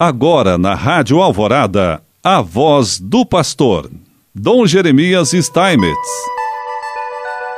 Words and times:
Agora 0.00 0.56
na 0.56 0.76
Rádio 0.76 1.20
Alvorada, 1.20 2.00
a 2.22 2.40
voz 2.40 3.00
do 3.00 3.26
pastor, 3.26 3.90
Dom 4.32 4.64
Jeremias 4.64 5.30
Steinmetz. 5.30 5.98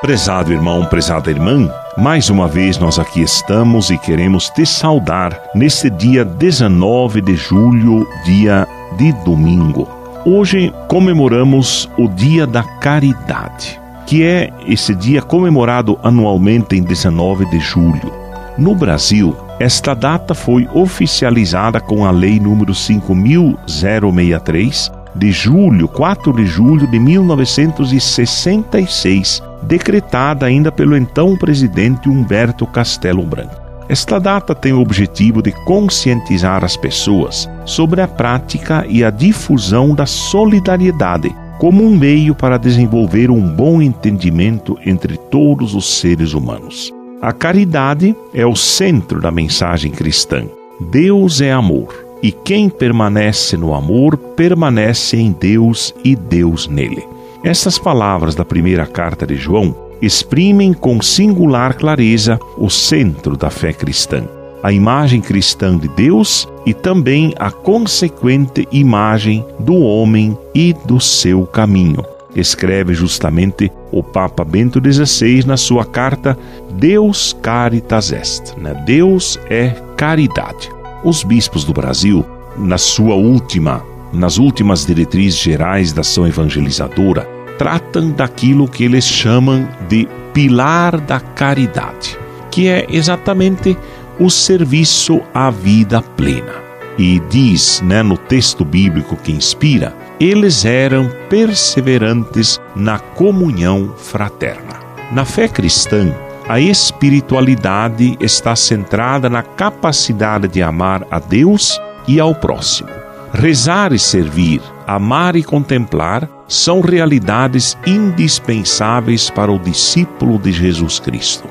Prezado 0.00 0.52
irmão, 0.52 0.84
prezada 0.84 1.32
irmã, 1.32 1.68
mais 1.96 2.30
uma 2.30 2.46
vez 2.46 2.78
nós 2.78 2.96
aqui 2.96 3.22
estamos 3.22 3.90
e 3.90 3.98
queremos 3.98 4.50
te 4.50 4.64
saudar 4.64 5.50
neste 5.52 5.90
dia 5.90 6.24
19 6.24 7.22
de 7.22 7.34
julho, 7.34 8.06
dia 8.24 8.68
de 8.96 9.10
domingo. 9.24 9.88
Hoje 10.24 10.72
comemoramos 10.86 11.90
o 11.98 12.06
Dia 12.06 12.46
da 12.46 12.62
Caridade, 12.62 13.80
que 14.06 14.22
é 14.22 14.52
esse 14.64 14.94
dia 14.94 15.20
comemorado 15.20 15.98
anualmente 16.04 16.76
em 16.76 16.84
19 16.84 17.46
de 17.46 17.58
julho. 17.58 18.12
No 18.56 18.76
Brasil, 18.76 19.36
esta 19.58 19.92
data 19.92 20.34
foi 20.34 20.68
oficializada 20.72 21.80
com 21.80 22.06
a 22.06 22.12
Lei 22.12 22.38
número 22.38 22.72
5063 22.72 24.92
de 25.16 25.32
julho, 25.32 25.88
4 25.88 26.32
de 26.32 26.46
julho 26.46 26.86
de 26.86 27.00
1966, 27.00 29.42
decretada 29.64 30.46
ainda 30.46 30.70
pelo 30.70 30.96
então 30.96 31.36
presidente 31.36 32.08
Humberto 32.08 32.64
Castelo 32.68 33.24
Branco. 33.24 33.66
Esta 33.88 34.20
data 34.20 34.54
tem 34.54 34.72
o 34.72 34.80
objetivo 34.80 35.42
de 35.42 35.50
conscientizar 35.64 36.62
as 36.62 36.76
pessoas 36.76 37.50
sobre 37.64 38.00
a 38.00 38.06
prática 38.06 38.86
e 38.88 39.02
a 39.02 39.10
difusão 39.10 39.92
da 39.94 40.06
solidariedade 40.06 41.34
como 41.58 41.82
um 41.82 41.96
meio 41.96 42.34
para 42.34 42.58
desenvolver 42.58 43.30
um 43.30 43.40
bom 43.40 43.82
entendimento 43.82 44.78
entre 44.86 45.16
todos 45.16 45.74
os 45.74 45.98
seres 45.98 46.32
humanos. 46.32 46.92
A 47.20 47.32
caridade 47.32 48.14
é 48.32 48.46
o 48.46 48.54
centro 48.54 49.20
da 49.20 49.28
mensagem 49.32 49.90
cristã. 49.90 50.44
Deus 50.78 51.40
é 51.40 51.50
amor, 51.50 51.92
e 52.22 52.30
quem 52.30 52.68
permanece 52.68 53.56
no 53.56 53.74
amor 53.74 54.16
permanece 54.16 55.16
em 55.16 55.32
Deus 55.32 55.92
e 56.04 56.14
Deus 56.14 56.68
nele. 56.68 57.04
Estas 57.42 57.76
palavras 57.76 58.36
da 58.36 58.44
primeira 58.44 58.86
carta 58.86 59.26
de 59.26 59.34
João 59.34 59.74
exprimem 60.00 60.72
com 60.72 61.02
singular 61.02 61.74
clareza 61.74 62.38
o 62.56 62.70
centro 62.70 63.36
da 63.36 63.50
fé 63.50 63.72
cristã, 63.72 64.22
a 64.62 64.72
imagem 64.72 65.20
cristã 65.20 65.76
de 65.76 65.88
Deus 65.88 66.48
e 66.64 66.72
também 66.72 67.34
a 67.36 67.50
consequente 67.50 68.68
imagem 68.70 69.44
do 69.58 69.74
homem 69.74 70.38
e 70.54 70.72
do 70.72 71.00
seu 71.00 71.44
caminho 71.46 72.04
escreve 72.40 72.94
justamente 72.94 73.70
o 73.90 74.02
Papa 74.02 74.44
Bento 74.44 74.80
XVI 74.80 75.44
na 75.46 75.56
sua 75.56 75.84
carta 75.84 76.38
Deus 76.72 77.36
Caritas 77.42 78.12
Est. 78.12 78.56
Né? 78.56 78.74
Deus 78.86 79.38
é 79.48 79.74
caridade. 79.96 80.70
Os 81.04 81.22
bispos 81.22 81.64
do 81.64 81.72
Brasil, 81.72 82.24
na 82.56 82.78
sua 82.78 83.14
última, 83.14 83.84
nas 84.12 84.38
últimas 84.38 84.86
diretrizes 84.86 85.38
gerais 85.38 85.92
da 85.92 86.00
ação 86.00 86.26
evangelizadora, 86.26 87.28
tratam 87.58 88.10
daquilo 88.10 88.68
que 88.68 88.84
eles 88.84 89.04
chamam 89.04 89.68
de 89.88 90.08
pilar 90.32 91.00
da 91.00 91.18
caridade, 91.18 92.16
que 92.50 92.68
é 92.68 92.86
exatamente 92.88 93.76
o 94.18 94.30
serviço 94.30 95.20
à 95.34 95.50
vida 95.50 96.00
plena. 96.00 96.54
E 96.98 97.20
diz, 97.30 97.80
né, 97.80 98.02
no 98.02 98.16
texto 98.16 98.64
bíblico 98.64 99.16
que 99.16 99.30
inspira, 99.30 99.94
eles 100.20 100.64
eram 100.64 101.10
perseverantes 101.28 102.60
na 102.74 102.98
comunhão 102.98 103.94
fraterna. 103.96 104.80
Na 105.12 105.24
fé 105.24 105.48
cristã, 105.48 106.14
a 106.48 106.58
espiritualidade 106.58 108.16
está 108.20 108.56
centrada 108.56 109.30
na 109.30 109.42
capacidade 109.42 110.48
de 110.48 110.62
amar 110.62 111.06
a 111.10 111.18
Deus 111.18 111.80
e 112.06 112.18
ao 112.18 112.34
próximo. 112.34 112.90
Rezar 113.32 113.92
e 113.92 113.98
servir, 113.98 114.60
amar 114.86 115.36
e 115.36 115.44
contemplar 115.44 116.28
são 116.48 116.80
realidades 116.80 117.76
indispensáveis 117.86 119.28
para 119.28 119.52
o 119.52 119.58
discípulo 119.58 120.38
de 120.38 120.50
Jesus 120.50 120.98
Cristo. 120.98 121.46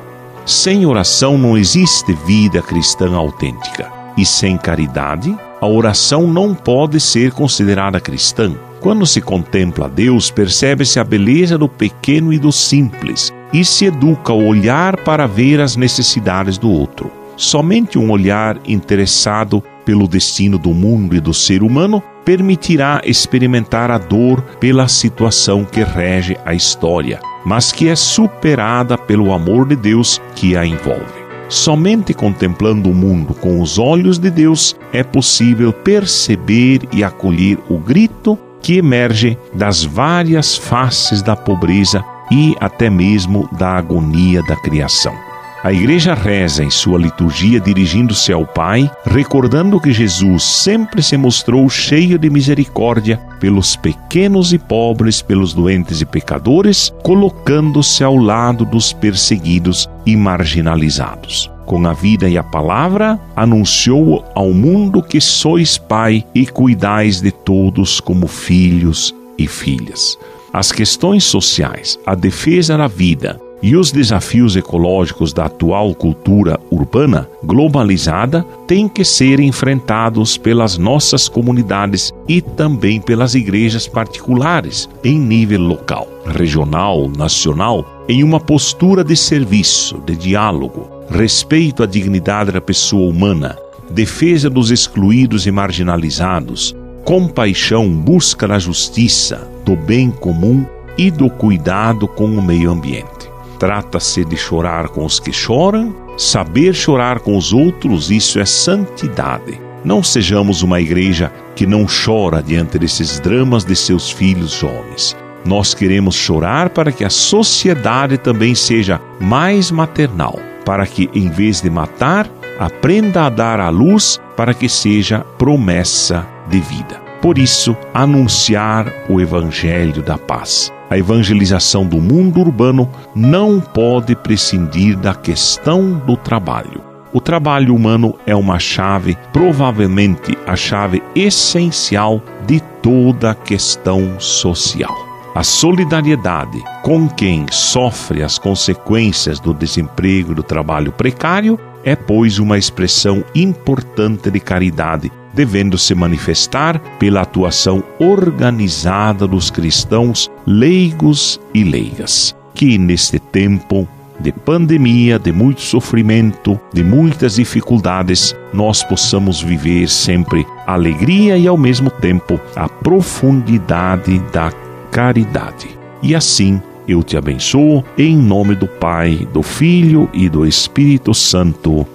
Sem 0.46 0.86
oração 0.86 1.38
não 1.38 1.56
existe 1.56 2.14
vida 2.26 2.62
cristã 2.62 3.16
autêntica, 3.16 3.92
e 4.18 4.26
sem 4.26 4.58
caridade 4.58 5.38
a 5.60 5.68
oração 5.68 6.28
não 6.28 6.54
pode 6.54 7.00
ser 7.00 7.32
considerada 7.32 8.00
cristã. 8.00 8.54
Quando 8.80 9.06
se 9.06 9.22
contempla 9.22 9.90
Deus, 9.90 10.30
percebe-se 10.30 11.00
a 11.00 11.04
beleza 11.04 11.58
do 11.58 11.68
pequeno 11.68 12.32
e 12.32 12.38
do 12.38 12.52
simples 12.52 13.34
e 13.52 13.66
se 13.66 13.86
educa 13.86 14.34
o 14.34 14.46
olhar 14.46 14.98
para 14.98 15.26
ver 15.26 15.60
as 15.60 15.76
necessidades 15.76 16.58
do 16.58 16.70
outro. 16.70 17.12
Somente 17.36 17.98
um 17.98 18.12
olhar 18.12 18.60
interessado 18.68 19.64
pelo 19.86 20.08
destino 20.08 20.58
do 20.58 20.74
mundo 20.74 21.16
e 21.16 21.20
do 21.20 21.34
ser 21.34 21.64
humano 21.64 22.04
permitirá 22.26 23.02
experimentar 23.06 23.90
a 23.90 23.98
dor 23.98 24.42
pela 24.60 24.88
situação 24.88 25.64
que 25.64 25.82
rege 25.82 26.36
a 26.44 26.54
história, 26.54 27.20
mas 27.46 27.72
que 27.72 27.88
é 27.88 27.96
superada 27.96 28.98
pelo 28.98 29.32
amor 29.32 29.68
de 29.68 29.76
Deus 29.76 30.22
que 30.36 30.58
a 30.58 30.66
envolve. 30.66 31.17
Somente 31.50 32.14
contemplando 32.14 32.90
o 32.90 32.96
mundo 32.96 33.34
com 33.34 33.62
os 33.62 33.80
olhos 33.80 34.20
de 34.20 34.30
Deus 34.30 34.76
é 34.92 35.04
possível 35.04 35.72
perceber 35.72 36.82
e 36.92 37.04
acolher 37.04 37.58
o 37.70 37.78
grito 37.78 38.38
que 38.62 38.78
emerge 38.78 39.38
das 39.54 39.84
várias 39.84 40.58
faces 40.58 41.22
da 41.22 41.36
pobreza 41.36 42.04
e 42.30 42.56
até 42.60 42.90
mesmo 42.90 43.48
da 43.58 43.70
agonia 43.70 44.44
da 44.44 44.56
criação. 44.58 45.27
A 45.64 45.74
igreja 45.74 46.14
reza 46.14 46.64
em 46.64 46.70
sua 46.70 47.00
liturgia 47.00 47.60
dirigindo-se 47.60 48.32
ao 48.32 48.46
Pai, 48.46 48.90
recordando 49.04 49.80
que 49.82 49.92
Jesus 49.92 50.44
sempre 50.44 51.02
se 51.02 51.18
mostrou 51.18 51.68
cheio 51.68 52.20
de 52.20 52.30
misericórdia 52.30 53.18
pelos 53.40 53.76
pequenos 53.76 54.54
e 54.54 54.60
pobres, 54.60 55.20
pelos 55.20 55.54
doentes 55.54 56.00
e 56.00 56.06
pecadores, 56.06 56.94
colocando-se 57.02 58.04
ao 58.04 58.16
lado 58.16 58.66
dos 58.66 58.94
perseguidos 58.94 59.90
e 60.06 60.16
marginalizados. 60.16 61.50
Com 61.66 61.88
a 61.88 61.92
vida 61.92 62.30
e 62.30 62.38
a 62.38 62.44
palavra, 62.44 63.20
anunciou 63.36 64.24
ao 64.36 64.54
mundo 64.54 65.02
que 65.02 65.20
sois 65.20 65.76
Pai 65.78 66.24
e 66.36 66.46
cuidais 66.46 67.20
de 67.20 67.32
todos 67.32 68.00
como 68.00 68.28
filhos 68.28 69.14
e 69.38 69.48
filhas. 69.48 70.18
As 70.54 70.72
questões 70.72 71.24
sociais, 71.24 72.00
a 72.06 72.16
defesa 72.16 72.78
da 72.78 72.88
vida, 72.88 73.40
e 73.62 73.76
os 73.76 73.92
desafios 73.92 74.56
ecológicos 74.56 75.34
da 75.34 75.46
atual 75.46 75.94
cultura 75.96 76.60
urbana 76.70 77.28
globalizada 77.44 78.46
têm 78.68 78.88
que 78.88 79.04
ser 79.04 79.40
enfrentados 79.40 80.38
pelas 80.38 80.78
nossas 80.78 81.28
comunidades 81.28 82.14
e 82.28 82.42
também 82.42 83.02
pelas 83.02 83.36
igrejas 83.36 83.88
particulares 83.88 84.88
em 85.04 85.18
nível 85.18 85.62
local, 85.62 86.08
regional, 86.26 87.10
nacional, 87.10 88.06
em 88.08 88.24
uma 88.24 88.40
postura 88.40 89.04
de 89.04 89.16
serviço, 89.16 90.02
de 90.06 90.16
diálogo, 90.16 90.88
respeito 91.10 91.84
à 91.84 91.86
dignidade 91.86 92.52
da 92.52 92.62
pessoa 92.62 93.10
humana, 93.10 93.58
defesa 93.90 94.50
dos 94.50 94.72
excluídos 94.72 95.48
e 95.48 95.52
marginalizados, 95.52 96.76
compaixão, 97.04 97.90
busca 97.90 98.48
da 98.48 98.60
justiça, 98.60 99.48
do 99.66 99.76
bem 99.76 100.12
comum 100.12 100.66
e 100.98 101.10
do 101.10 101.30
cuidado 101.30 102.08
com 102.08 102.26
o 102.26 102.42
meio 102.42 102.72
ambiente. 102.72 103.17
Trata-se 103.60 104.24
de 104.24 104.38
chorar 104.38 104.90
com 104.90 105.04
os 105.04 105.20
que 105.20 105.34
choram, 105.34 105.96
saber 106.18 106.74
chorar 106.74 107.20
com 107.20 107.36
os 107.36 107.54
outros, 107.54 108.12
isso 108.12 108.40
é 108.40 108.46
santidade. 108.46 109.60
Não 109.84 110.04
sejamos 110.04 110.62
uma 110.62 110.80
igreja 110.80 111.32
que 111.56 111.66
não 111.66 111.86
chora 111.86 112.42
diante 112.42 112.78
desses 112.78 113.20
dramas 113.20 113.64
de 113.64 113.76
seus 113.76 114.12
filhos 114.12 114.52
jovens. 114.52 115.16
Nós 115.46 115.74
queremos 115.74 116.16
chorar 116.16 116.70
para 116.70 116.92
que 116.92 117.04
a 117.04 117.10
sociedade 117.10 118.18
também 118.18 118.54
seja 118.54 119.00
mais 119.20 119.72
maternal, 119.72 120.38
para 120.66 120.86
que, 120.86 121.10
em 121.14 121.30
vez 121.30 121.62
de 121.62 121.70
matar, 121.70 122.30
aprenda 122.60 123.26
a 123.26 123.30
dar 123.30 123.60
à 123.60 123.70
luz 123.70 124.20
para 124.36 124.54
que 124.54 124.68
seja 124.68 125.22
promessa 125.38 126.28
de 126.50 126.60
vida. 126.60 127.07
Por 127.22 127.38
isso, 127.38 127.76
anunciar 127.94 128.92
o 129.10 129.20
Evangelho 129.20 130.02
da 130.02 130.18
paz. 130.18 130.72
A 130.90 130.98
evangelização 130.98 131.86
do 131.86 131.98
mundo 131.98 132.40
urbano 132.40 132.90
não 133.14 133.60
pode 133.60 134.16
prescindir 134.16 134.98
da 134.98 135.14
questão 135.14 135.94
do 136.06 136.16
trabalho. 136.16 136.82
O 137.12 137.20
trabalho 137.20 137.76
humano 137.76 138.16
é 138.26 138.36
uma 138.36 138.60
chave, 138.60 139.18
provavelmente 139.34 140.38
a 140.46 140.56
chave 140.56 141.04
essencial 141.16 142.22
de 142.46 142.62
toda 142.82 143.32
a 143.32 143.36
questão 143.36 144.20
social. 144.20 144.96
A 145.36 145.44
solidariedade 145.44 146.64
com 146.82 147.08
quem 147.10 147.46
sofre 147.52 148.24
as 148.24 148.38
consequências 148.38 149.40
do 149.40 149.54
desemprego 149.54 150.32
e 150.32 150.36
do 150.36 150.44
trabalho 150.44 150.92
precário 150.92 151.60
é, 151.84 151.96
pois, 151.96 152.40
uma 152.40 152.58
expressão 152.58 153.24
importante 153.34 154.30
de 154.30 154.40
caridade 154.40 155.12
devendo 155.38 155.78
se 155.78 155.94
manifestar 155.94 156.80
pela 156.98 157.22
atuação 157.22 157.84
organizada 158.00 159.28
dos 159.28 159.52
cristãos 159.52 160.32
leigos 160.48 161.40
e 161.54 161.64
leigas, 161.64 162.36
que 162.56 162.76
neste 162.80 163.20
tempo 163.20 163.88
de 164.20 164.32
pandemia, 164.32 165.20
de 165.20 165.32
muito 165.32 165.62
sofrimento, 165.62 166.60
de 166.74 166.84
muitas 166.84 167.36
dificuldades, 167.36 168.36
nós 168.52 168.84
possamos 168.84 169.40
viver 169.40 169.88
sempre 169.88 170.44
alegria 170.66 171.38
e 171.38 171.48
ao 171.48 171.56
mesmo 171.56 171.92
tempo 171.92 172.40
a 172.56 172.68
profundidade 172.68 174.18
da 174.34 174.52
caridade. 174.90 175.70
E 176.02 176.16
assim 176.16 176.60
eu 176.88 177.04
te 177.04 177.16
abençoo 177.16 177.84
em 177.96 178.18
nome 178.18 178.56
do 178.56 178.68
Pai, 178.68 179.28
do 179.32 179.44
Filho 179.44 180.10
e 180.12 180.28
do 180.28 180.48
Espírito 180.48 181.14
Santo. 181.14 181.86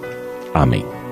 Amém. 0.53 1.02